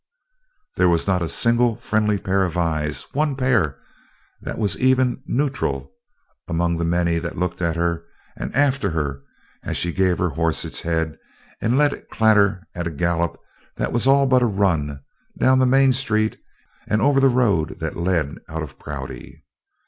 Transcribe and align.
There 0.77 0.89
was 0.89 1.05
not 1.05 1.21
a 1.21 1.29
single 1.29 1.75
friendly 1.75 2.17
pair 2.17 2.43
of 2.43 2.57
eyes, 2.57 3.03
or 3.03 3.07
one 3.19 3.35
pair 3.35 3.79
that 4.41 4.57
was 4.57 4.75
even 4.79 5.21
neutral, 5.27 5.91
among 6.47 6.77
the 6.77 6.85
many 6.85 7.19
that 7.19 7.37
looked 7.37 7.61
at 7.61 7.75
her 7.75 8.03
and 8.35 8.51
after 8.55 8.89
her 8.89 9.21
as 9.61 9.77
she 9.77 9.91
gave 9.93 10.17
her 10.17 10.29
horse 10.29 10.65
its 10.65 10.81
head 10.81 11.19
and 11.61 11.77
let 11.77 11.93
it 11.93 12.09
clatter 12.09 12.67
at 12.73 12.87
a 12.87 12.89
gallop 12.89 13.39
that 13.77 13.93
was 13.93 14.07
all 14.07 14.25
but 14.25 14.41
a 14.41 14.47
run 14.47 15.03
down 15.37 15.59
the 15.59 15.67
main 15.67 15.93
street 15.93 16.35
and 16.87 16.99
over 17.03 17.19
the 17.19 17.29
road 17.29 17.77
that 17.77 17.95
led 17.95 18.39
out 18.49 18.63
of 18.63 18.79
Prouty. 18.79 19.45